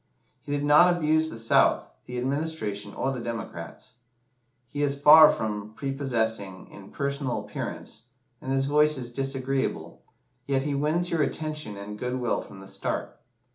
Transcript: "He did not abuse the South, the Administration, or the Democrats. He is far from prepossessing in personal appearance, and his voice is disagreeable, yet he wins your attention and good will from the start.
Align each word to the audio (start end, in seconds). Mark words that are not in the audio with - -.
"He 0.39 0.51
did 0.51 0.63
not 0.63 0.91
abuse 0.91 1.29
the 1.29 1.37
South, 1.37 1.91
the 2.05 2.17
Administration, 2.17 2.91
or 2.95 3.11
the 3.11 3.19
Democrats. 3.19 3.97
He 4.65 4.81
is 4.81 4.99
far 4.99 5.29
from 5.29 5.75
prepossessing 5.75 6.65
in 6.71 6.89
personal 6.89 7.37
appearance, 7.45 8.05
and 8.41 8.51
his 8.51 8.65
voice 8.65 8.97
is 8.97 9.13
disagreeable, 9.13 10.01
yet 10.47 10.63
he 10.63 10.73
wins 10.73 11.11
your 11.11 11.21
attention 11.21 11.77
and 11.77 11.99
good 11.99 12.15
will 12.19 12.41
from 12.41 12.61
the 12.61 12.67
start. 12.67 13.15